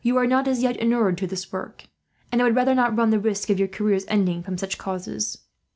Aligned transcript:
You 0.03 0.17
are 0.17 0.25
not 0.25 0.47
as 0.47 0.63
yet 0.63 0.77
inured 0.77 1.19
to 1.19 1.27
this 1.27 1.51
work, 1.51 1.85
and 2.31 2.41
I 2.41 2.45
would 2.45 2.55
rather 2.55 2.73
not 2.73 2.97
run 2.97 3.11
the 3.11 3.19
risk 3.19 3.51
of 3.51 3.59
your 3.59 3.67
careers 3.67 4.03
ending 4.07 4.41
from 4.41 4.57
such 4.57 4.79
causes. 4.79 5.37